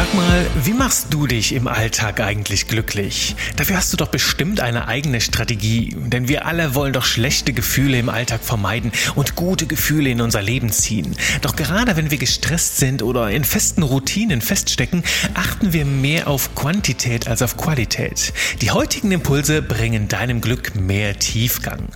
[0.00, 3.36] Sag mal, wie machst du dich im Alltag eigentlich glücklich?
[3.56, 7.98] Dafür hast du doch bestimmt eine eigene Strategie, denn wir alle wollen doch schlechte Gefühle
[7.98, 11.14] im Alltag vermeiden und gute Gefühle in unser Leben ziehen.
[11.42, 15.04] Doch gerade wenn wir gestresst sind oder in festen Routinen feststecken,
[15.34, 18.32] achten wir mehr auf Quantität als auf Qualität.
[18.62, 21.90] Die heutigen Impulse bringen deinem Glück mehr Tiefgang.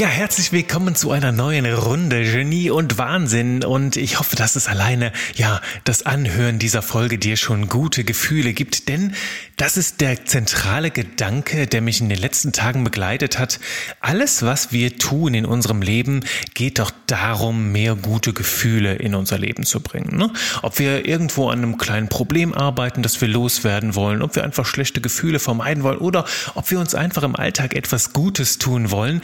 [0.00, 4.66] Ja, herzlich willkommen zu einer neuen Runde Genie und Wahnsinn und ich hoffe, dass es
[4.66, 9.14] alleine, ja, das Anhören dieser Folge dir schon gute Gefühle gibt, denn
[9.58, 13.60] das ist der zentrale Gedanke, der mich in den letzten Tagen begleitet hat.
[14.00, 19.36] Alles, was wir tun in unserem Leben, geht doch darum, mehr gute Gefühle in unser
[19.36, 20.16] Leben zu bringen.
[20.16, 20.32] Ne?
[20.62, 24.64] Ob wir irgendwo an einem kleinen Problem arbeiten, das wir loswerden wollen, ob wir einfach
[24.64, 29.20] schlechte Gefühle vermeiden wollen oder ob wir uns einfach im Alltag etwas Gutes tun wollen,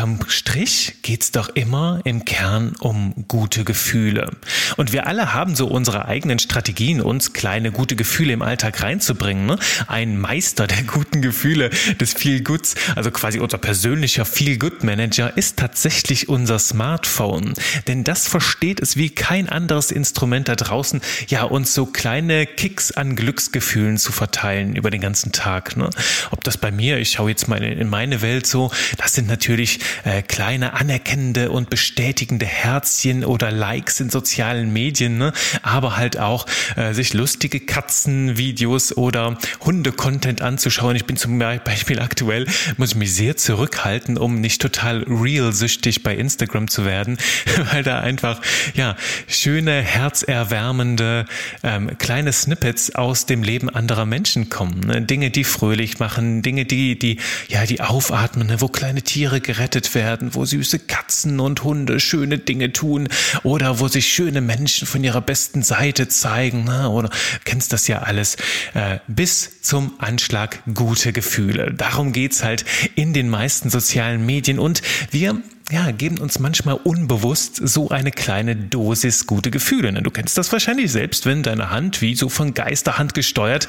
[0.00, 4.30] unterm Strich geht's doch immer im Kern um gute Gefühle.
[4.76, 9.44] Und wir alle haben so unsere eigenen Strategien, uns kleine gute Gefühle im Alltag reinzubringen.
[9.44, 9.58] Ne?
[9.88, 15.36] Ein Meister der guten Gefühle, des Feel Goods, also quasi unser persönlicher Feel Good Manager,
[15.36, 17.52] ist tatsächlich unser Smartphone.
[17.86, 22.92] Denn das versteht es wie kein anderes Instrument da draußen, ja, uns so kleine Kicks
[22.92, 25.76] an Glücksgefühlen zu verteilen über den ganzen Tag.
[25.76, 25.90] Ne?
[26.30, 29.79] Ob das bei mir, ich schaue jetzt mal in meine Welt so, das sind natürlich
[30.04, 35.32] äh, kleine anerkennende und bestätigende Herzchen oder Likes in sozialen Medien, ne?
[35.62, 40.96] aber halt auch äh, sich lustige Katzenvideos oder Hunde-Content anzuschauen.
[40.96, 46.14] Ich bin zum Beispiel aktuell, muss ich mich sehr zurückhalten, um nicht total real-süchtig bei
[46.14, 47.18] Instagram zu werden,
[47.72, 48.40] weil da einfach,
[48.74, 51.26] ja, schöne, herzerwärmende,
[51.62, 54.80] ähm, kleine Snippets aus dem Leben anderer Menschen kommen.
[54.80, 55.02] Ne?
[55.02, 58.60] Dinge, die fröhlich machen, Dinge, die, die, ja, die aufatmen, ne?
[58.60, 63.08] wo kleine Tiere gerettet gerettet werden, wo süße Katzen und Hunde schöne Dinge tun
[63.44, 66.88] oder wo sich schöne Menschen von ihrer besten Seite zeigen ne?
[66.88, 67.08] oder
[67.44, 68.36] kennst das ja alles
[68.74, 71.72] äh, bis zum Anschlag gute Gefühle.
[71.72, 72.64] Darum geht's halt
[72.96, 75.40] in den meisten sozialen Medien und wir
[75.70, 79.92] ja, geben uns manchmal unbewusst so eine kleine Dosis gute Gefühle.
[79.92, 80.02] Ne?
[80.02, 83.68] Du kennst das wahrscheinlich selbst, wenn deine Hand wie so von Geisterhand gesteuert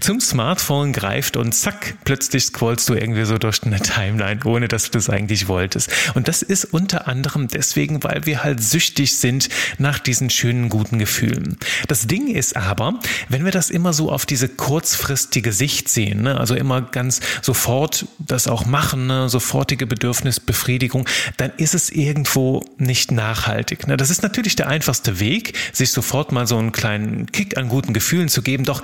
[0.00, 4.84] zum Smartphone greift und zack, plötzlich scrollst du irgendwie so durch eine Timeline, ohne dass
[4.84, 5.90] du das eigentlich wolltest.
[6.14, 9.48] Und das ist unter anderem deswegen, weil wir halt süchtig sind
[9.78, 11.58] nach diesen schönen guten Gefühlen.
[11.88, 12.98] Das Ding ist aber,
[13.28, 16.38] wenn wir das immer so auf diese kurzfristige Sicht sehen, ne?
[16.38, 19.28] also immer ganz sofort das auch machen, ne?
[19.28, 21.06] sofortige Bedürfnisbefriedigung,
[21.42, 23.84] dann ist es irgendwo nicht nachhaltig.
[23.88, 27.92] Das ist natürlich der einfachste Weg, sich sofort mal so einen kleinen Kick an guten
[27.92, 28.64] Gefühlen zu geben.
[28.64, 28.82] Doch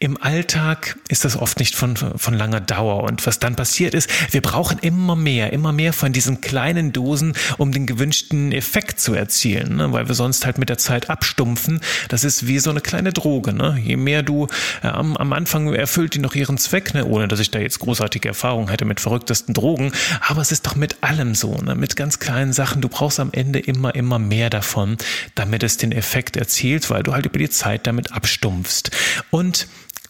[0.00, 3.02] im Alltag ist das oft nicht von, von langer Dauer.
[3.02, 7.34] Und was dann passiert ist, wir brauchen immer mehr, immer mehr von diesen kleinen Dosen,
[7.56, 9.92] um den gewünschten Effekt zu erzielen, ne?
[9.92, 11.80] weil wir sonst halt mit der Zeit abstumpfen.
[12.08, 13.52] Das ist wie so eine kleine Droge.
[13.52, 13.76] Ne?
[13.82, 14.46] Je mehr du
[14.84, 17.04] äh, am, am Anfang erfüllt die noch ihren Zweck, ne?
[17.04, 19.90] ohne dass ich da jetzt großartige Erfahrungen hätte mit verrücktesten Drogen.
[20.20, 21.74] Aber es ist doch mit allem so, ne?
[21.74, 22.82] mit ganz kleinen Sachen.
[22.82, 24.96] Du brauchst am Ende immer, immer mehr davon,
[25.34, 28.92] damit es den Effekt erzielt, weil du halt über die Zeit damit abstumpfst.
[29.30, 29.66] Und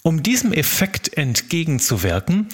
[0.09, 2.49] um diesem Effekt entgegenzuwirken,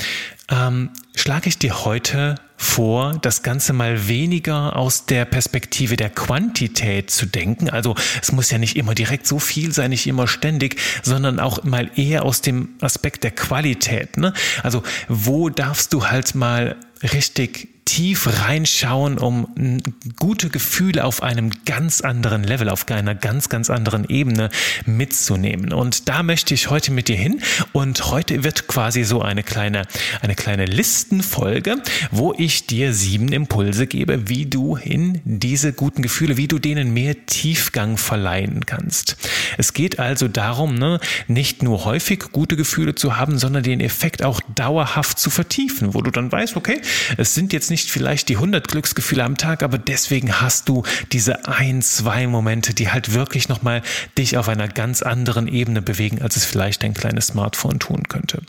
[0.51, 7.13] ähm, schlage ich dir heute vor, das Ganze mal weniger aus der Perspektive der Quantität
[7.13, 7.71] zu denken.
[7.71, 11.63] Also es muss ja nicht immer direkt so viel sein, nicht immer ständig, sondern auch
[11.63, 14.17] mal eher aus dem Aspekt der Qualität.
[14.17, 14.33] Ne?
[14.65, 16.75] Also wo darfst du halt mal
[17.13, 19.83] richtig tief reinschauen, um
[20.17, 24.51] gute Gefühle auf einem ganz anderen Level, auf einer ganz, ganz anderen Ebene
[24.87, 25.73] mitzunehmen.
[25.73, 27.43] Und da möchte ich heute mit dir hin.
[27.73, 29.87] Und heute wird quasi so eine kleine,
[30.23, 31.77] eine kleine Listenfolge,
[32.11, 36.95] wo ich dir sieben Impulse gebe, wie du in diese guten Gefühle, wie du denen
[36.95, 39.17] mehr Tiefgang verleihen kannst.
[39.59, 44.23] Es geht also darum, ne, nicht nur häufig gute Gefühle zu haben, sondern den Effekt
[44.23, 46.81] auch dauerhaft zu vertiefen, wo du dann weißt, okay,
[47.17, 50.85] es sind jetzt nicht nicht vielleicht die 100 Glücksgefühle am Tag, aber deswegen hast du
[51.11, 53.83] diese ein, zwei Momente, die halt wirklich nochmal
[54.17, 58.43] dich auf einer ganz anderen Ebene bewegen, als es vielleicht dein kleines Smartphone tun könnte.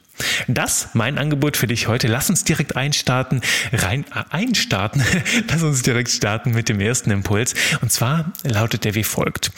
[0.47, 2.07] Das mein Angebot für dich heute.
[2.07, 3.41] Lass uns direkt einstarten,
[3.73, 5.03] rein äh, einstarten.
[5.49, 7.55] Lass uns direkt starten mit dem ersten Impuls.
[7.81, 9.49] Und zwar lautet der wie folgt.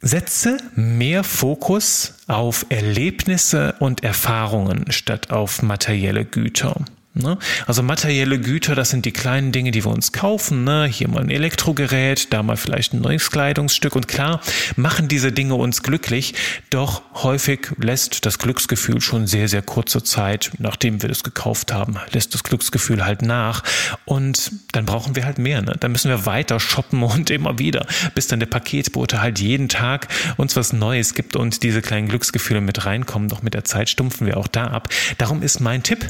[0.00, 6.74] Setze mehr Fokus auf Erlebnisse und Erfahrungen statt auf materielle Güter.
[7.12, 7.38] Ne?
[7.66, 10.62] Also materielle Güter, das sind die kleinen Dinge, die wir uns kaufen.
[10.62, 10.86] Ne?
[10.86, 13.96] Hier mal ein Elektrogerät, da mal vielleicht ein neues Kleidungsstück.
[13.96, 14.40] Und klar,
[14.76, 16.34] machen diese Dinge uns glücklich,
[16.70, 21.96] doch häufig lässt das Glücksgefühl schon sehr, sehr kurze Zeit, nachdem wir das gekauft haben,
[22.12, 23.64] lässt das Glücksgefühl halt nach.
[24.04, 25.62] Und dann brauchen wir halt mehr.
[25.62, 25.74] Ne?
[25.80, 30.06] Dann müssen wir weiter shoppen und immer wieder, bis dann der Paketbote halt jeden Tag
[30.36, 33.28] uns was Neues gibt und diese kleinen Glücksgefühle mit reinkommen.
[33.28, 34.88] Doch mit der Zeit stumpfen wir auch da ab.
[35.18, 36.08] Darum ist mein Tipp,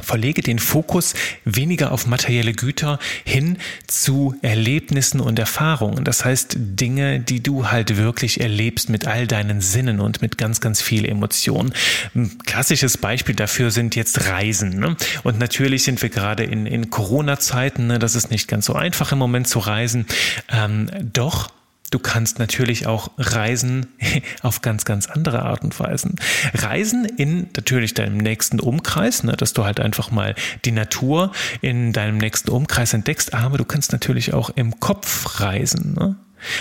[0.00, 6.04] Verlege den Fokus weniger auf materielle Güter hin zu Erlebnissen und Erfahrungen.
[6.04, 10.60] Das heißt Dinge, die du halt wirklich erlebst mit all deinen Sinnen und mit ganz,
[10.60, 11.74] ganz viel Emotion.
[12.14, 14.78] Ein klassisches Beispiel dafür sind jetzt Reisen.
[14.78, 14.96] Ne?
[15.24, 17.86] Und natürlich sind wir gerade in, in Corona-Zeiten.
[17.86, 17.98] Ne?
[17.98, 20.06] Das ist nicht ganz so einfach im Moment zu reisen.
[20.48, 21.50] Ähm, doch
[21.92, 23.86] Du kannst natürlich auch reisen
[24.42, 26.16] auf ganz, ganz andere Art und Weisen.
[26.54, 30.34] Reisen in natürlich deinem nächsten Umkreis, ne, dass du halt einfach mal
[30.64, 35.92] die Natur in deinem nächsten Umkreis entdeckst, aber du kannst natürlich auch im Kopf reisen.
[35.92, 36.16] Ne?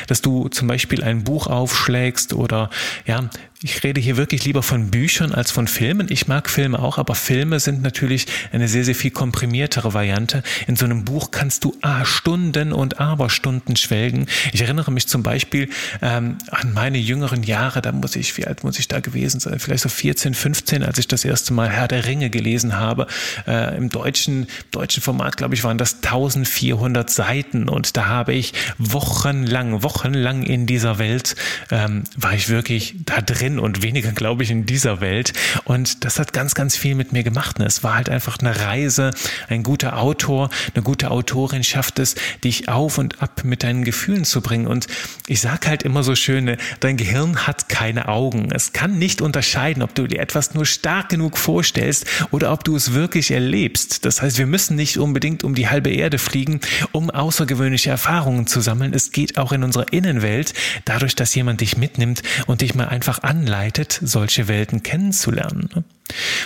[0.07, 2.69] Dass du zum Beispiel ein Buch aufschlägst oder
[3.05, 3.29] ja,
[3.63, 6.07] ich rede hier wirklich lieber von Büchern als von Filmen.
[6.09, 10.41] Ich mag Filme auch, aber Filme sind natürlich eine sehr, sehr viel komprimiertere Variante.
[10.65, 14.25] In so einem Buch kannst du ah, Stunden und Aberstunden schwelgen.
[14.51, 15.69] Ich erinnere mich zum Beispiel
[16.01, 19.59] ähm, an meine jüngeren Jahre, da muss ich, wie alt muss ich da gewesen sein?
[19.59, 23.05] Vielleicht so 14, 15, als ich das erste Mal Herr der Ringe gelesen habe.
[23.45, 28.53] Äh, Im deutschen, deutschen Format, glaube ich, waren das 1400 Seiten und da habe ich
[28.79, 31.35] wochenlang, wochenlang in dieser Welt,
[31.69, 35.33] ähm, war ich wirklich da drin drin und weniger, glaube ich, in dieser Welt.
[35.63, 37.59] Und das hat ganz, ganz viel mit mir gemacht.
[37.59, 37.65] Ne?
[37.65, 39.11] Es war halt einfach eine Reise.
[39.47, 44.25] Ein guter Autor, eine gute Autorin schafft es, dich auf und ab mit deinen Gefühlen
[44.25, 44.67] zu bringen.
[44.67, 44.87] Und
[45.27, 48.49] ich sage halt immer so schön, ne, dein Gehirn hat keine Augen.
[48.51, 52.75] Es kann nicht unterscheiden, ob du dir etwas nur stark genug vorstellst oder ob du
[52.75, 54.05] es wirklich erlebst.
[54.05, 56.59] Das heißt, wir müssen nicht unbedingt um die halbe Erde fliegen,
[56.91, 58.93] um außergewöhnliche Erfahrungen zu sammeln.
[58.93, 60.53] Es geht auch in unserer Innenwelt,
[60.85, 65.83] dadurch, dass jemand dich mitnimmt und dich mal einfach an anleitet, solche Welten kennenzulernen.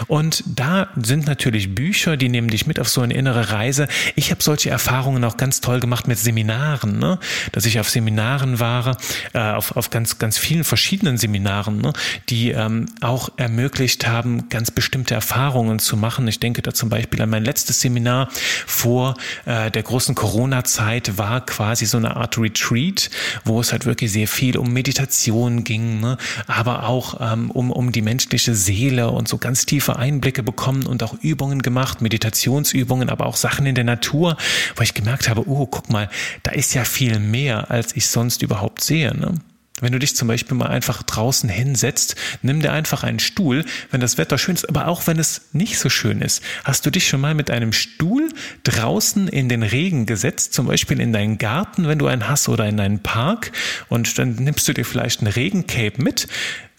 [0.07, 3.87] Und da sind natürlich Bücher, die nehmen dich mit auf so eine innere Reise.
[4.15, 7.19] Ich habe solche Erfahrungen auch ganz toll gemacht mit Seminaren, ne?
[7.51, 8.97] dass ich auf Seminaren war,
[9.33, 11.93] äh, auf, auf ganz, ganz vielen verschiedenen Seminaren, ne?
[12.29, 16.27] die ähm, auch ermöglicht haben, ganz bestimmte Erfahrungen zu machen.
[16.27, 18.29] Ich denke da zum Beispiel an mein letztes Seminar
[18.65, 19.15] vor
[19.45, 23.09] äh, der großen Corona-Zeit war quasi so eine Art Retreat,
[23.43, 26.17] wo es halt wirklich sehr viel um Meditation ging, ne?
[26.47, 31.03] aber auch ähm, um, um die menschliche Seele und so ganz tiefe Einblicke bekommen und
[31.03, 34.37] auch Übungen gemacht, Meditationsübungen, aber auch Sachen in der Natur,
[34.75, 36.09] wo ich gemerkt habe, oh, guck mal,
[36.43, 39.15] da ist ja viel mehr, als ich sonst überhaupt sehe.
[39.15, 39.35] Ne?
[39.81, 43.99] Wenn du dich zum Beispiel mal einfach draußen hinsetzt, nimm dir einfach einen Stuhl, wenn
[43.99, 46.41] das Wetter schön ist, aber auch wenn es nicht so schön ist.
[46.63, 48.29] Hast du dich schon mal mit einem Stuhl
[48.63, 52.65] draußen in den Regen gesetzt, zum Beispiel in deinen Garten, wenn du einen hast, oder
[52.67, 53.51] in deinen Park
[53.89, 56.29] und dann nimmst du dir vielleicht ein Regencape mit,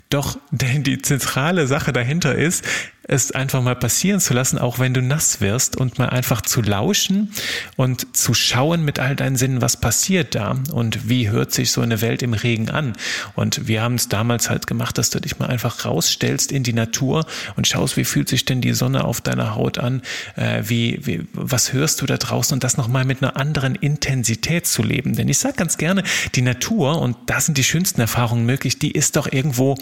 [0.08, 0.38] doch
[0.84, 2.64] die zentrale Sache dahinter ist,
[3.08, 6.60] es einfach mal passieren zu lassen, auch wenn du nass wirst und mal einfach zu
[6.60, 7.32] lauschen
[7.76, 11.80] und zu schauen mit all deinen Sinnen, was passiert da und wie hört sich so
[11.80, 12.94] eine Welt im Regen an.
[13.34, 16.72] Und wir haben es damals halt gemacht, dass du dich mal einfach rausstellst in die
[16.72, 17.26] Natur
[17.56, 20.02] und schaust, wie fühlt sich denn die Sonne auf deiner Haut an,
[20.34, 24.66] äh, wie, wie, was hörst du da draußen und das nochmal mit einer anderen Intensität
[24.66, 25.14] zu leben.
[25.14, 26.02] Denn ich sage ganz gerne,
[26.34, 29.76] die Natur, und da sind die schönsten Erfahrungen möglich, die ist doch irgendwo,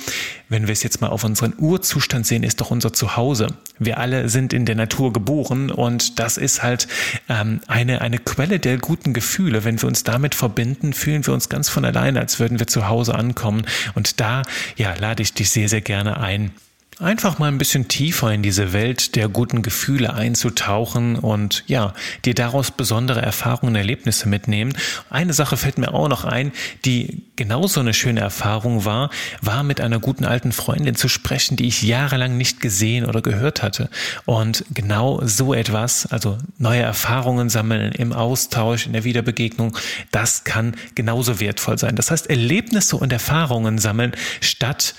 [0.48, 3.48] wenn wir es jetzt mal auf unseren Urzustand sehen, ist doch unser Zuhause Hause.
[3.78, 6.86] Wir alle sind in der Natur geboren und das ist halt
[7.28, 9.64] ähm, eine, eine Quelle der guten Gefühle.
[9.64, 12.88] Wenn wir uns damit verbinden, fühlen wir uns ganz von alleine, als würden wir zu
[12.88, 13.66] Hause ankommen.
[13.94, 14.42] Und da,
[14.76, 16.52] ja, lade ich dich sehr, sehr gerne ein,
[17.00, 22.34] einfach mal ein bisschen tiefer in diese Welt der guten Gefühle einzutauchen und ja, dir
[22.34, 24.74] daraus besondere Erfahrungen und Erlebnisse mitnehmen.
[25.10, 26.52] Eine Sache fällt mir auch noch ein,
[26.84, 29.10] die genauso eine schöne Erfahrung war,
[29.40, 33.62] war mit einer guten alten Freundin zu sprechen, die ich jahrelang nicht gesehen oder gehört
[33.62, 33.90] hatte.
[34.24, 39.76] Und genau so etwas, also neue Erfahrungen sammeln im Austausch, in der Wiederbegegnung,
[40.10, 41.96] das kann genauso wertvoll sein.
[41.96, 44.94] Das heißt, Erlebnisse und Erfahrungen sammeln statt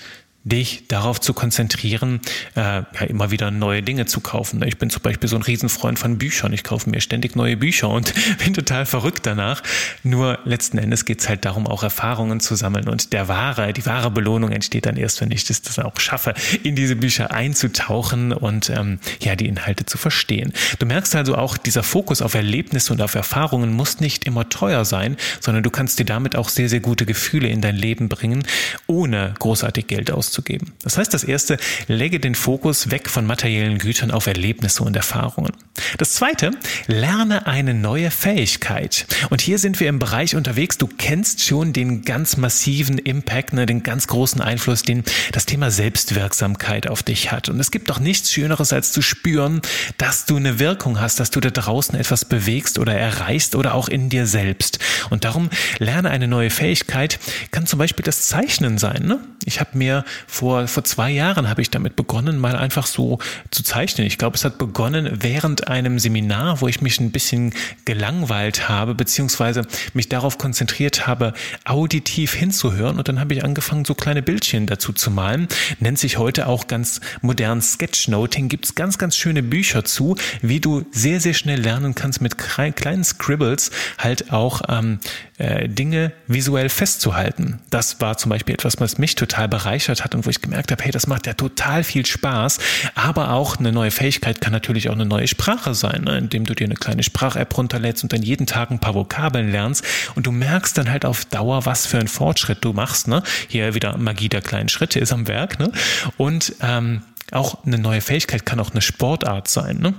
[0.46, 2.20] dich darauf zu konzentrieren,
[2.54, 4.62] äh, ja, immer wieder neue Dinge zu kaufen.
[4.64, 6.52] Ich bin zum Beispiel so ein Riesenfreund von Büchern.
[6.52, 9.62] Ich kaufe mir ständig neue Bücher und bin total verrückt danach.
[10.04, 12.88] Nur letzten Endes geht es halt darum, auch Erfahrungen zu sammeln.
[12.88, 16.32] Und der wahre, die wahre Belohnung entsteht dann erst, wenn ich das, das auch schaffe,
[16.62, 20.52] in diese Bücher einzutauchen und ähm, ja, die Inhalte zu verstehen.
[20.78, 24.84] Du merkst also auch, dieser Fokus auf Erlebnisse und auf Erfahrungen muss nicht immer teuer
[24.84, 28.44] sein, sondern du kannst dir damit auch sehr, sehr gute Gefühle in dein Leben bringen,
[28.86, 30.72] ohne großartig Geld auszugeben auszugeben.
[30.82, 31.56] Das heißt, das erste,
[31.88, 35.52] lege den Fokus weg von materiellen Gütern auf Erlebnisse und Erfahrungen.
[35.98, 36.52] Das zweite,
[36.86, 39.06] lerne eine neue Fähigkeit.
[39.30, 40.78] Und hier sind wir im Bereich unterwegs.
[40.78, 45.70] Du kennst schon den ganz massiven Impact, ne, den ganz großen Einfluss, den das Thema
[45.70, 47.48] Selbstwirksamkeit auf dich hat.
[47.48, 49.60] Und es gibt doch nichts Schöneres, als zu spüren,
[49.98, 53.88] dass du eine Wirkung hast, dass du da draußen etwas bewegst oder erreichst oder auch
[53.88, 54.78] in dir selbst.
[55.10, 57.18] Und darum lerne eine neue Fähigkeit.
[57.50, 59.02] Kann zum Beispiel das Zeichnen sein.
[59.04, 59.20] Ne?
[59.46, 63.18] Ich habe mir vor, vor zwei Jahren habe ich damit begonnen, mal einfach so
[63.50, 64.06] zu zeichnen.
[64.06, 67.52] Ich glaube, es hat begonnen während einem Seminar, wo ich mich ein bisschen
[67.84, 69.62] gelangweilt habe, beziehungsweise
[69.94, 71.32] mich darauf konzentriert habe,
[71.64, 72.98] auditiv hinzuhören.
[72.98, 75.48] Und dann habe ich angefangen, so kleine Bildchen dazu zu malen.
[75.80, 78.48] Nennt sich heute auch ganz modern Sketchnoting.
[78.48, 82.36] Gibt es ganz, ganz schöne Bücher zu, wie du sehr, sehr schnell lernen kannst, mit
[82.38, 84.98] kleinen Scribbles halt auch ähm,
[85.38, 87.60] äh, Dinge visuell festzuhalten.
[87.70, 90.82] Das war zum Beispiel etwas, was mich total bereichert hat und wo ich gemerkt habe,
[90.82, 92.58] hey, das macht ja total viel Spaß.
[92.94, 96.18] Aber auch eine neue Fähigkeit kann natürlich auch eine neue Sprache sein, ne?
[96.18, 99.84] indem du dir eine kleine Sprach-App runterlädst und dann jeden Tag ein paar Vokabeln lernst
[100.14, 103.08] und du merkst dann halt auf Dauer, was für einen Fortschritt du machst.
[103.08, 103.22] Ne?
[103.48, 105.58] Hier wieder Magie der kleinen Schritte ist am Werk.
[105.58, 105.70] Ne?
[106.16, 109.78] Und ähm, auch eine neue Fähigkeit kann auch eine Sportart sein.
[109.78, 109.94] Ne?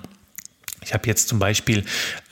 [0.87, 1.83] Ich habe jetzt zum Beispiel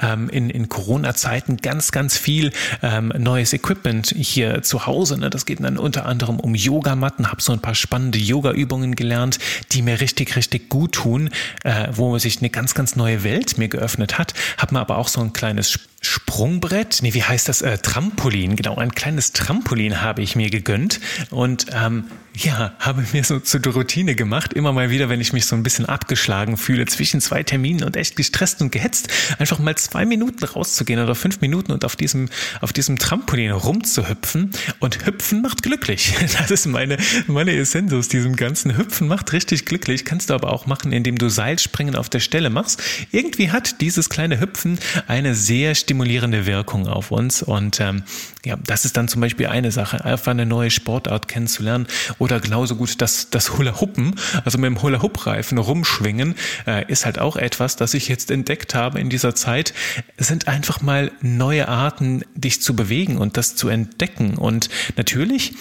[0.01, 5.17] ähm, in, in Corona-Zeiten ganz, ganz viel ähm, neues Equipment hier zu Hause.
[5.17, 5.29] Ne?
[5.29, 9.39] Das geht dann unter anderem um Yogamatten, habe so ein paar spannende Yoga-Übungen gelernt,
[9.73, 11.31] die mir richtig, richtig gut tun,
[11.65, 14.33] äh, wo sich eine ganz, ganz neue Welt mir geöffnet hat.
[14.57, 17.61] Habe mir aber auch so ein kleines Sprungbrett, nee, wie heißt das?
[17.61, 20.99] Äh, Trampolin, genau, ein kleines Trampolin habe ich mir gegönnt.
[21.31, 25.45] Und ähm, ja, habe mir so zur Routine gemacht, immer mal wieder, wenn ich mich
[25.45, 29.07] so ein bisschen abgeschlagen fühle zwischen zwei Terminen und echt gestresst und gehetzt,
[29.39, 32.29] einfach mal zwei Minuten rauszugehen oder fünf Minuten und auf diesem,
[32.61, 34.51] auf diesem Trampolin rumzuhüpfen.
[34.79, 36.13] Und hüpfen macht glücklich.
[36.35, 36.97] Das ist meine,
[37.27, 38.77] meine Essenz aus diesem ganzen.
[38.77, 42.49] Hüpfen macht richtig glücklich, kannst du aber auch machen, indem du Seilspringen auf der Stelle
[42.49, 42.81] machst.
[43.11, 47.41] Irgendwie hat dieses kleine Hüpfen eine sehr stimulierende stimulierende Wirkung auf uns.
[47.41, 48.03] Und ähm,
[48.43, 51.87] ja, das ist dann zum Beispiel eine Sache, einfach eine neue Sportart kennenzulernen
[52.19, 56.35] oder genauso gut das, das Hula-Huppen, also mit dem Hula-Hoop-Reifen rumschwingen,
[56.67, 59.73] äh, ist halt auch etwas, das ich jetzt entdeckt habe in dieser Zeit.
[60.17, 64.35] Es sind einfach mal neue Arten, dich zu bewegen und das zu entdecken.
[64.35, 65.53] Und natürlich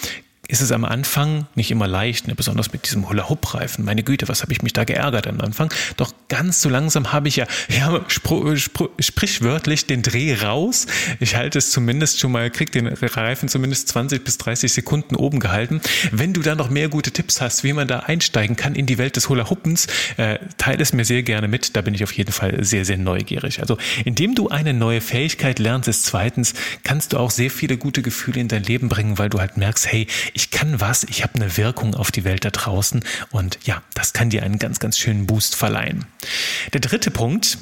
[0.47, 2.35] ist es am Anfang nicht immer leicht, ne?
[2.35, 3.83] besonders mit diesem Hula-Hoop-Reifen.
[3.83, 5.73] Meine Güte, was habe ich mich da geärgert am Anfang?
[5.97, 10.87] Doch ganz so langsam habe ich ja, ja spr spr sprichwörtlich den Dreh raus.
[11.19, 15.39] Ich halte es zumindest schon mal, krieg den Reifen zumindest 20 bis 30 Sekunden oben
[15.39, 15.81] gehalten.
[16.11, 18.97] Wenn du da noch mehr gute Tipps hast, wie man da einsteigen kann in die
[18.97, 19.87] Welt des Hula-Hoopens,
[20.17, 21.75] äh, teile es mir sehr gerne mit.
[21.75, 23.61] Da bin ich auf jeden Fall sehr, sehr neugierig.
[23.61, 28.01] Also, indem du eine neue Fähigkeit lernst, ist zweitens, kannst du auch sehr viele gute
[28.01, 31.35] Gefühle in dein Leben bringen, weil du halt merkst, hey, ich kann was, ich habe
[31.35, 34.99] eine Wirkung auf die Welt da draußen und ja, das kann dir einen ganz, ganz
[34.99, 36.05] schönen Boost verleihen.
[36.73, 37.57] Der dritte Punkt,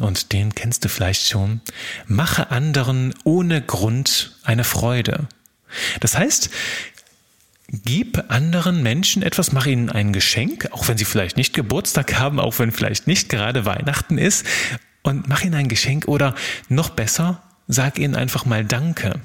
[0.00, 1.62] und den kennst du vielleicht schon,
[2.06, 5.28] mache anderen ohne Grund eine Freude.
[6.00, 6.50] Das heißt,
[7.68, 12.38] Gib anderen Menschen etwas, mach ihnen ein Geschenk, auch wenn sie vielleicht nicht Geburtstag haben,
[12.38, 14.46] auch wenn vielleicht nicht gerade Weihnachten ist,
[15.02, 16.34] und mach ihnen ein Geschenk oder
[16.68, 19.18] noch besser, sag ihnen einfach mal Danke.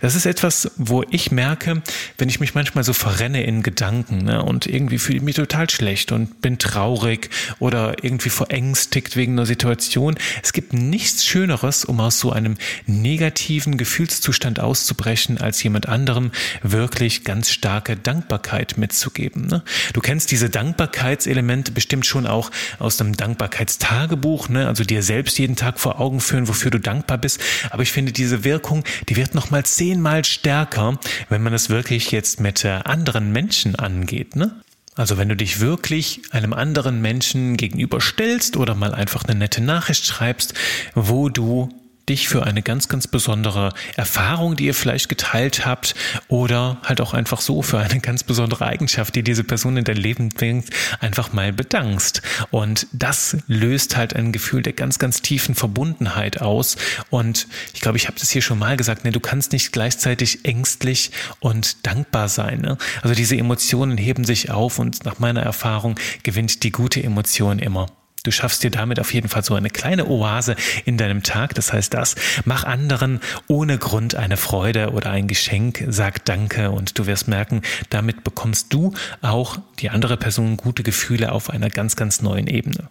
[0.00, 1.82] Das ist etwas, wo ich merke,
[2.18, 5.70] wenn ich mich manchmal so verrenne in Gedanken ne, und irgendwie fühle ich mich total
[5.70, 10.16] schlecht und bin traurig oder irgendwie verängstigt wegen einer Situation.
[10.42, 17.24] Es gibt nichts Schöneres, um aus so einem negativen Gefühlszustand auszubrechen, als jemand anderem wirklich
[17.24, 19.46] ganz starke Dankbarkeit mitzugeben.
[19.46, 19.62] Ne?
[19.94, 24.68] Du kennst diese Dankbarkeitselemente bestimmt schon auch aus dem Dankbarkeitstagebuch, ne?
[24.68, 27.40] also dir selbst jeden Tag vor Augen führen, wofür du dankbar bist.
[27.70, 32.40] Aber ich finde, diese Wirkung, die wird nochmal zehnmal stärker, wenn man es wirklich jetzt
[32.40, 34.60] mit äh, anderen Menschen angeht, ne?
[34.94, 40.04] Also wenn du dich wirklich einem anderen Menschen gegenüberstellst oder mal einfach eine nette Nachricht
[40.04, 40.52] schreibst,
[40.94, 41.70] wo du
[42.08, 45.94] dich für eine ganz, ganz besondere Erfahrung, die ihr vielleicht geteilt habt
[46.28, 49.96] oder halt auch einfach so für eine ganz besondere Eigenschaft, die diese Person in dein
[49.96, 52.22] Leben bringt, einfach mal bedankst.
[52.50, 56.76] Und das löst halt ein Gefühl der ganz, ganz tiefen Verbundenheit aus.
[57.10, 60.44] Und ich glaube, ich habe das hier schon mal gesagt, ne, du kannst nicht gleichzeitig
[60.44, 62.60] ängstlich und dankbar sein.
[62.60, 62.78] Ne?
[63.02, 67.86] Also diese Emotionen heben sich auf und nach meiner Erfahrung gewinnt die gute Emotion immer.
[68.24, 71.54] Du schaffst dir damit auf jeden Fall so eine kleine Oase in deinem Tag.
[71.54, 72.14] Das heißt das,
[72.44, 77.62] mach anderen ohne Grund eine Freude oder ein Geschenk, sag Danke und du wirst merken,
[77.90, 82.88] damit bekommst du auch die andere Person gute Gefühle auf einer ganz, ganz neuen Ebene.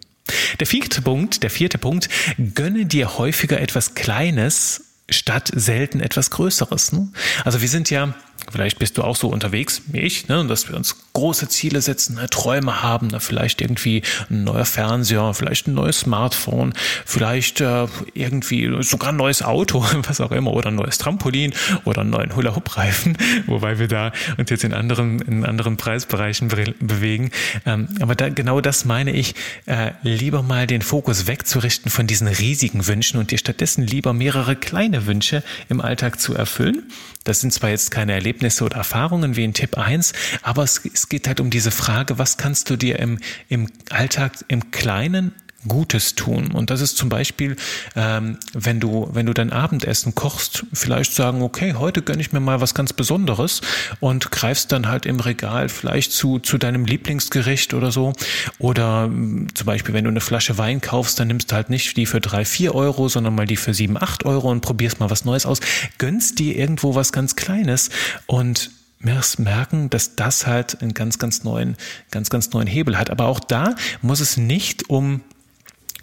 [0.59, 2.09] Der vierte Punkt, der vierte Punkt,
[2.53, 6.91] gönne dir häufiger etwas Kleines statt selten etwas Größeres.
[6.91, 7.09] Ne?
[7.45, 8.13] Also wir sind ja
[8.49, 12.15] Vielleicht bist du auch so unterwegs wie ich, ne, dass wir uns große Ziele setzen,
[12.15, 16.73] ne, Träume haben, ne, vielleicht irgendwie ein neuer Fernseher, vielleicht ein neues Smartphone,
[17.05, 21.53] vielleicht äh, irgendwie sogar ein neues Auto, was auch immer, oder ein neues Trampolin
[21.85, 26.73] oder einen neuen Hula-Hoop-Reifen, wobei wir da uns jetzt in anderen, in anderen Preisbereichen be
[26.79, 27.31] bewegen.
[27.65, 32.27] Ähm, aber da, genau das meine ich, äh, lieber mal den Fokus wegzurichten von diesen
[32.27, 36.83] riesigen Wünschen und dir stattdessen lieber mehrere kleine Wünsche im Alltag zu erfüllen.
[37.23, 38.30] Das sind zwar jetzt keine Erlebnisse
[38.61, 42.37] oder Erfahrungen wie in Tipp 1, aber es, es geht halt um diese Frage, was
[42.37, 43.19] kannst du dir im,
[43.49, 45.33] im Alltag im Kleinen
[45.67, 46.51] Gutes tun.
[46.51, 47.55] Und das ist zum Beispiel,
[47.95, 52.39] ähm, wenn du, wenn du dein Abendessen kochst, vielleicht sagen, okay, heute gönne ich mir
[52.39, 53.61] mal was ganz Besonderes
[53.99, 58.13] und greifst dann halt im Regal vielleicht zu, zu deinem Lieblingsgericht oder so.
[58.57, 61.95] Oder ähm, zum Beispiel, wenn du eine Flasche Wein kaufst, dann nimmst du halt nicht
[61.95, 65.09] die für drei, vier Euro, sondern mal die für sieben, acht Euro und probierst mal
[65.09, 65.59] was Neues aus.
[65.97, 67.89] Gönnst dir irgendwo was ganz Kleines
[68.25, 71.75] und wirst merken, dass das halt einen ganz, ganz neuen,
[72.11, 73.09] ganz, ganz neuen Hebel hat.
[73.09, 75.21] Aber auch da muss es nicht um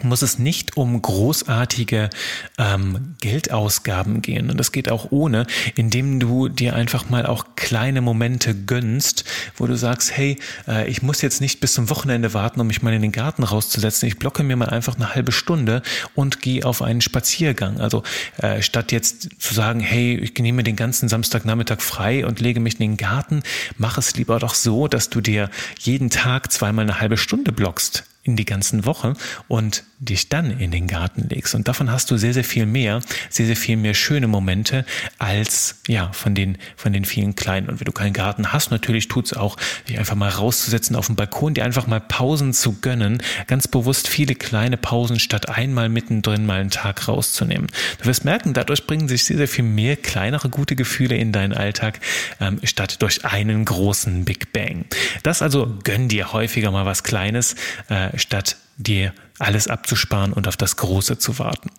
[0.03, 2.11] muss es nicht um großartige
[2.59, 4.51] ähm, Geldausgaben gehen.
[4.51, 9.25] Und das geht auch ohne, indem du dir einfach mal auch kleine Momente gönnst,
[9.57, 12.83] wo du sagst, hey, äh, ich muss jetzt nicht bis zum Wochenende warten, um mich
[12.83, 14.07] mal in den Garten rauszusetzen.
[14.07, 15.83] Ich blocke mir mal einfach eine halbe Stunde
[16.15, 17.81] und gehe auf einen Spaziergang.
[17.81, 18.03] Also
[18.39, 22.75] äh, statt jetzt zu sagen, hey, ich nehme den ganzen Samstagnachmittag frei und lege mich
[22.75, 23.43] in den Garten,
[23.77, 28.05] mach es lieber doch so, dass du dir jeden Tag zweimal eine halbe Stunde blockst
[28.29, 29.15] in die ganzen Woche
[29.49, 31.55] und dich dann in den Garten legst.
[31.55, 34.85] Und davon hast du sehr, sehr viel mehr, sehr, sehr viel mehr schöne Momente
[35.19, 37.69] als, ja, von den, von den vielen kleinen.
[37.69, 39.57] Und wenn du keinen Garten hast, natürlich tut's auch,
[39.89, 44.07] dich einfach mal rauszusetzen auf dem Balkon, dir einfach mal Pausen zu gönnen, ganz bewusst
[44.07, 47.67] viele kleine Pausen statt einmal mittendrin mal einen Tag rauszunehmen.
[48.01, 51.55] Du wirst merken, dadurch bringen sich sehr, sehr viel mehr kleinere gute Gefühle in deinen
[51.55, 51.99] Alltag,
[52.41, 54.85] ähm, statt durch einen großen Big Bang.
[55.23, 57.57] Das also gönn dir häufiger mal was Kleines,
[57.89, 61.71] äh, statt dir alles abzusparen und auf das Große zu warten.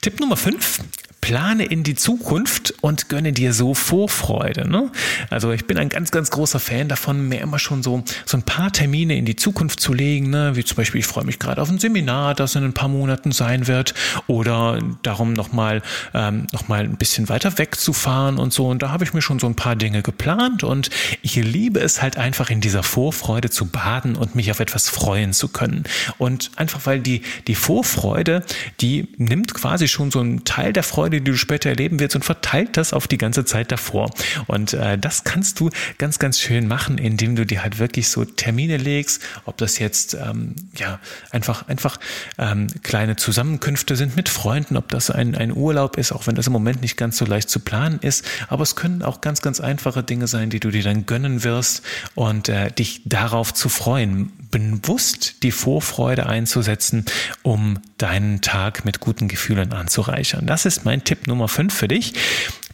[0.00, 0.80] Tipp Nummer 5
[1.20, 4.68] plane in die Zukunft und gönne dir so Vorfreude.
[4.68, 4.90] Ne?
[5.30, 8.42] Also ich bin ein ganz, ganz großer Fan davon, mir immer schon so, so ein
[8.42, 10.52] paar Termine in die Zukunft zu legen, ne?
[10.54, 13.32] wie zum Beispiel, ich freue mich gerade auf ein Seminar, das in ein paar Monaten
[13.32, 13.94] sein wird
[14.26, 15.82] oder darum nochmal
[16.14, 18.68] ähm, noch ein bisschen weiter wegzufahren und so.
[18.68, 20.90] Und da habe ich mir schon so ein paar Dinge geplant und
[21.22, 25.32] ich liebe es halt einfach in dieser Vorfreude zu baden und mich auf etwas freuen
[25.32, 25.84] zu können.
[26.18, 28.44] Und einfach weil die, die Vorfreude,
[28.80, 32.24] die nimmt quasi schon so einen Teil der Freude, die du später erleben wirst und
[32.24, 34.10] verteilt das auf die ganze Zeit davor.
[34.46, 38.24] Und äh, das kannst du ganz, ganz schön machen, indem du dir halt wirklich so
[38.24, 40.98] Termine legst, ob das jetzt ähm, ja
[41.30, 41.98] einfach, einfach
[42.38, 46.46] ähm, kleine Zusammenkünfte sind mit Freunden, ob das ein, ein Urlaub ist, auch wenn das
[46.46, 48.24] im Moment nicht ganz so leicht zu planen ist.
[48.48, 51.82] Aber es können auch ganz, ganz einfache Dinge sein, die du dir dann gönnen wirst
[52.14, 57.04] und äh, dich darauf zu freuen bewusst die Vorfreude einzusetzen,
[57.42, 60.46] um deinen Tag mit guten Gefühlen anzureichern.
[60.46, 62.14] Das ist mein Tipp Nummer 5 für dich.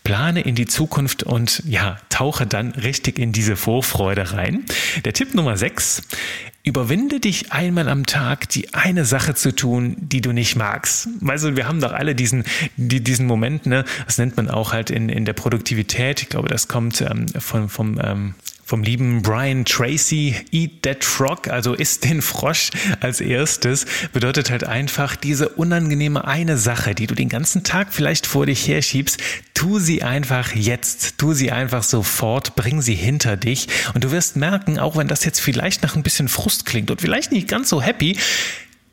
[0.04, 4.64] Plane in die Zukunft und ja, tauche dann richtig in diese Vorfreude rein.
[5.04, 6.02] Der Tipp Nummer 6.
[6.62, 11.08] Überwinde dich einmal am Tag, die eine Sache zu tun, die du nicht magst.
[11.26, 12.44] Also wir haben doch alle diesen,
[12.76, 13.84] die, diesen Moment, ne?
[14.06, 16.22] Das nennt man auch halt in, in der Produktivität.
[16.22, 18.34] Ich glaube, das kommt ähm, von, vom ähm,
[18.64, 24.64] vom lieben Brian Tracy, Eat That Frog, also isst den Frosch als erstes, bedeutet halt
[24.64, 29.20] einfach diese unangenehme eine Sache, die du den ganzen Tag vielleicht vor dich herschiebst,
[29.54, 33.68] tu sie einfach jetzt, tu sie einfach sofort, bring sie hinter dich.
[33.94, 37.00] Und du wirst merken, auch wenn das jetzt vielleicht nach ein bisschen Frust klingt und
[37.00, 38.16] vielleicht nicht ganz so happy,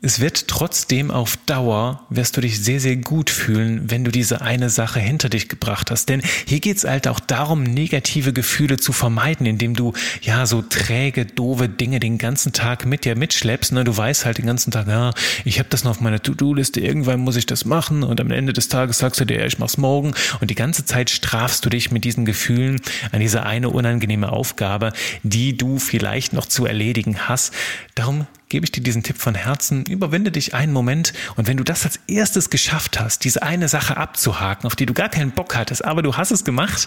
[0.04, 4.42] es wird trotzdem auf Dauer, wirst du dich sehr, sehr gut fühlen, wenn du diese
[4.42, 6.08] eine Sache hinter dich gebracht hast.
[6.08, 11.24] Denn hier geht's halt auch darum, negative Gefühle zu vermeiden, indem du ja so träge,
[11.24, 13.70] doofe Dinge den ganzen Tag mit dir mitschleppst.
[13.72, 13.84] Ne?
[13.84, 15.12] Du weißt halt den ganzen Tag, ja,
[15.44, 18.52] ich habe das noch auf meiner To-Do-Liste, irgendwann muss ich das machen und am Ende
[18.52, 21.70] des Tages sagst du dir, ja, ich mach's morgen und die ganze Zeit strafst du
[21.70, 22.80] dich mit diesen Gefühlen
[23.12, 27.54] an diese eine unangenehme Aufgabe, die du vielleicht noch zu erledigen hast.
[27.94, 29.86] Darum gebe ich dir diesen Tipp von Herzen.
[29.86, 33.96] Überwinde dich einen Moment und wenn du das als erstes geschafft hast, diese eine Sache
[33.96, 36.86] abzuhaken, auf die du gar keinen Bock hattest, aber du hast es gemacht,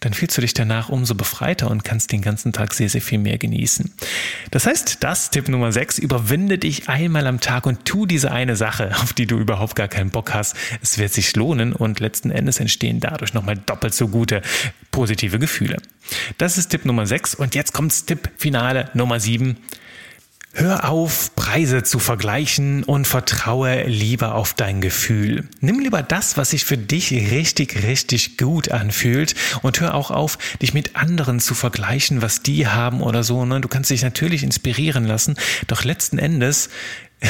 [0.00, 3.18] dann fühlst du dich danach umso befreiter und kannst den ganzen Tag sehr, sehr viel
[3.18, 3.92] mehr genießen.
[4.50, 8.56] Das heißt, das Tipp Nummer 6, überwinde dich einmal am Tag und tu diese eine
[8.56, 10.56] Sache, auf die du überhaupt gar keinen Bock hast.
[10.80, 14.40] Es wird sich lohnen und letzten Endes entstehen dadurch nochmal doppelt so gute
[14.92, 15.76] positive Gefühle.
[16.38, 19.58] Das ist Tipp Nummer 6 und jetzt kommt's Tipp Finale Nummer 7
[20.58, 25.46] Hör auf, Preise zu vergleichen und vertraue lieber auf dein Gefühl.
[25.60, 30.38] Nimm lieber das, was sich für dich richtig, richtig gut anfühlt und hör auch auf,
[30.62, 33.44] dich mit anderen zu vergleichen, was die haben oder so.
[33.44, 33.60] Ne?
[33.60, 36.70] Du kannst dich natürlich inspirieren lassen, doch letzten Endes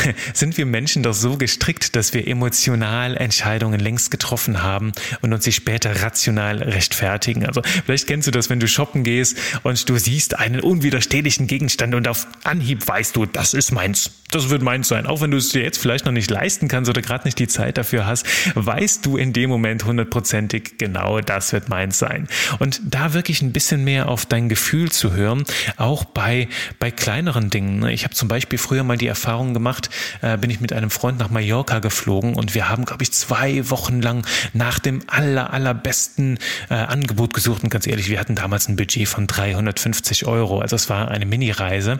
[0.35, 5.45] sind wir Menschen doch so gestrickt, dass wir emotional Entscheidungen längst getroffen haben und uns
[5.45, 7.47] sie später rational rechtfertigen.
[7.47, 11.95] Also vielleicht kennst du das, wenn du shoppen gehst und du siehst einen unwiderstehlichen Gegenstand
[11.95, 14.11] und auf Anhieb weißt du, das ist meins.
[14.31, 15.07] Das wird meins sein.
[15.07, 17.47] Auch wenn du es dir jetzt vielleicht noch nicht leisten kannst oder gerade nicht die
[17.47, 22.29] Zeit dafür hast, weißt du in dem Moment hundertprozentig genau, das wird meins sein.
[22.59, 25.45] Und da wirklich ein bisschen mehr auf dein Gefühl zu hören,
[25.77, 27.87] auch bei, bei kleineren Dingen.
[27.89, 29.91] Ich habe zum Beispiel früher mal die Erfahrung gemacht, gemacht,
[30.23, 33.69] äh, bin ich mit einem Freund nach Mallorca geflogen und wir haben, glaube ich, zwei
[33.71, 36.39] Wochen lang nach dem aller, allerbesten
[36.71, 37.63] äh, Angebot gesucht.
[37.63, 40.61] Und ganz ehrlich, wir hatten damals ein Budget von 350 Euro.
[40.61, 41.99] Also es war eine Mini-Reise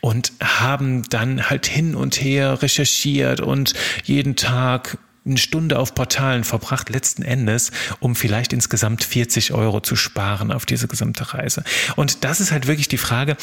[0.00, 6.44] und haben dann halt hin und her recherchiert und jeden Tag eine Stunde auf Portalen
[6.44, 11.64] verbracht, letzten Endes, um vielleicht insgesamt 40 Euro zu sparen auf diese gesamte Reise.
[11.96, 13.36] Und das ist halt wirklich die Frage,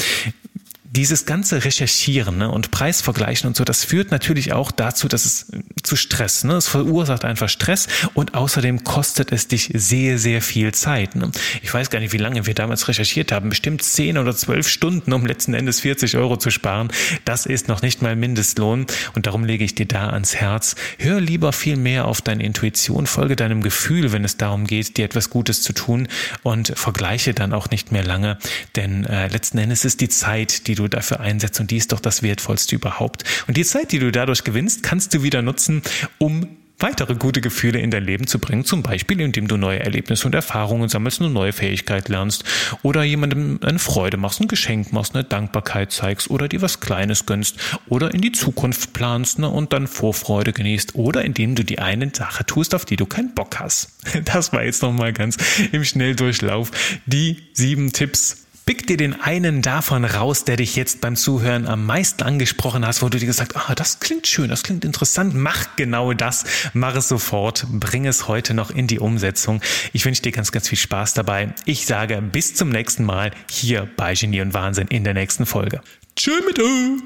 [0.96, 5.48] dieses ganze Recherchieren ne, und Preisvergleichen und so, das führt natürlich auch dazu, dass es
[5.82, 10.72] zu Stress, ne, es verursacht einfach Stress und außerdem kostet es dich sehr, sehr viel
[10.74, 11.16] Zeit.
[11.16, 11.32] Ne.
[11.64, 15.14] Ich weiß gar nicht, wie lange wir damals recherchiert haben, bestimmt zehn oder zwölf Stunden,
[15.14, 16.90] um letzten Endes 40 Euro zu sparen.
[17.26, 20.76] Das ist noch nicht mal Mindestlohn und darum lege ich dir da ans Herz.
[21.00, 25.06] Hör lieber viel mehr auf deine Intuition, folge deinem Gefühl, wenn es darum geht, dir
[25.06, 26.08] etwas Gutes zu tun
[26.44, 28.38] und vergleiche dann auch nicht mehr lange,
[28.76, 31.91] denn äh, letzten Endes ist die Zeit, die du du dafür einsetzt und die ist
[31.91, 33.24] doch das Wertvollste überhaupt.
[33.48, 35.82] Und die Zeit, die du dadurch gewinnst, kannst du wieder nutzen,
[36.17, 36.48] um
[36.80, 40.36] weitere gute Gefühle in dein Leben zu bringen, zum Beispiel indem du neue Erlebnisse und
[40.36, 42.43] Erfahrungen sammelst, eine neue Fähigkeit lernst
[42.82, 47.26] oder jemandem eine Freude machst, ein Geschenk machst, eine Dankbarkeit zeigst oder dir was Kleines
[47.26, 51.80] gönnst oder in die Zukunft planst ne, und dann Vorfreude genießt oder indem du die
[51.80, 53.89] eine Sache tust, auf die du keinen Bock hast.
[54.26, 55.38] Das war jetzt nochmal ganz
[55.72, 56.72] im Schnelldurchlauf
[57.06, 61.86] die sieben Tipps Pick dir den einen davon raus, der dich jetzt beim Zuhören am
[61.86, 65.76] meisten angesprochen hast, wo du dir gesagt, ah, das klingt schön, das klingt interessant, mach
[65.76, 69.62] genau das, mach es sofort, bring es heute noch in die Umsetzung.
[69.91, 71.54] Ich wünsche dir ganz, ganz viel Spaß dabei.
[71.65, 75.82] Ich sage bis zum nächsten Mal hier bei Genie und Wahnsinn in der nächsten Folge.
[76.15, 77.04] Tschö mit Ö.